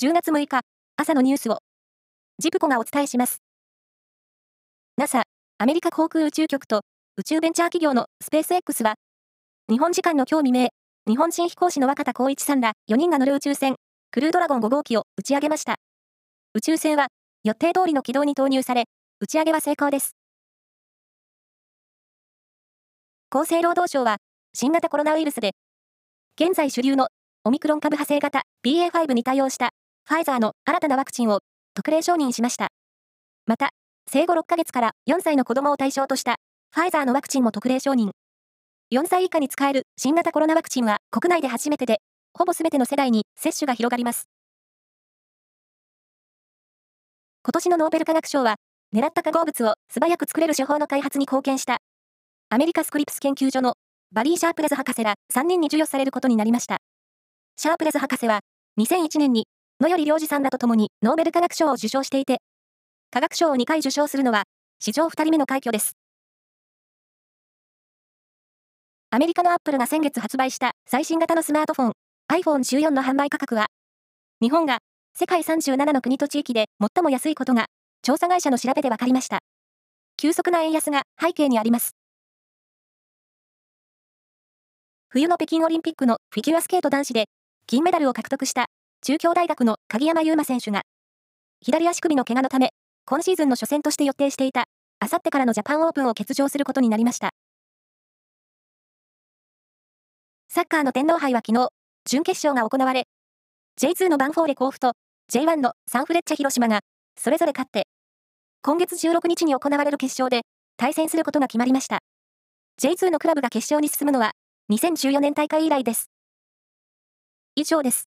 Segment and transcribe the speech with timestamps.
[0.00, 0.60] 10月6日、
[0.96, 1.58] 朝のニュースを、
[2.38, 3.42] ジプコがお伝えします。
[4.96, 5.24] NASA、
[5.58, 6.82] アメリカ航空宇宙局と
[7.16, 8.94] 宇宙ベンチャー企業のスペース X は、
[9.68, 10.68] 日本時間の今日未明、
[11.12, 13.74] 日本人飛行士の若田光一さんら4人が乗る宇宙船、
[14.12, 15.78] クルードラゴン5号機を打ち上げました。
[16.54, 17.08] 宇宙船は
[17.42, 18.84] 予定通りの軌道に投入され、
[19.18, 20.12] 打ち上げは成功です。
[23.30, 24.18] 厚生労働省は、
[24.54, 25.56] 新型コロナウイルスで、
[26.40, 27.08] 現在主流の
[27.42, 29.70] オミクロン株派生型 BA.5 に対応した
[30.08, 31.40] ファイザーの新たなワクチンを
[31.74, 32.68] 特例承認しました。
[33.44, 33.72] また、
[34.10, 36.36] 生後6ヶ月から4歳の子供を対象とした
[36.74, 38.12] ファイザーのワクチンも特例承認。
[38.90, 41.98] 4歳以下に使える新型コロナワクチンは国内で初めてで、
[42.32, 44.30] ほぼ全ての世代に接種が広がります。
[47.42, 48.54] 今年のノーベル化学賞は、
[48.96, 51.76] 狙った化合物を素早く作れる手法の開発に貢献した、
[52.48, 53.74] アメリカスクリプス研究所の
[54.10, 56.78] バリー・シャープレズ博士ら3人に授与されることになりました。
[57.58, 58.40] シャープレズ博士は、
[58.78, 59.46] 2001年に
[59.80, 62.38] 野頼良二さんらと共にノーベル化学賞を受賞していて、
[63.12, 64.42] 化学賞を2回受賞するのは、
[64.80, 65.92] 史上2人目の快挙です。
[69.10, 71.92] アメリカのアップルが先月発売した最新型のスマートフォン
[72.32, 73.66] iPhone14 の販売価格は、
[74.42, 74.78] 日本が
[75.14, 77.66] 世界37の国と地域で最も安いことが、
[78.02, 79.38] 調査会社の調べで分かりました。
[80.16, 81.92] 急速な円安が背景にあります。
[85.08, 87.26] 冬の北京オリンピックのフィギュアスケート男子で
[87.68, 88.66] 金メダルを獲得した
[89.00, 90.82] 中京大学の鍵山優真選手が
[91.60, 92.70] 左足首の怪我のため
[93.04, 94.64] 今シーズンの初戦として予定していた
[95.00, 97.30] あさってからのジャパンオープンを欠場することになりました。
[100.50, 101.68] サッカーの天皇杯は昨日、
[102.04, 103.06] 準決勝が行われ、
[103.80, 104.94] J2 のバンフォーレ甲府と
[105.32, 106.80] J1 のサンフレッチェ広島が
[107.16, 107.86] それぞれ勝って、
[108.62, 110.42] 今月16日に行われる決勝で
[110.76, 112.00] 対戦することが決まりました。
[112.80, 114.32] J2 のクラブが決勝に進むのは
[114.70, 116.10] 2014年大会以来です。
[117.54, 118.07] 以上です。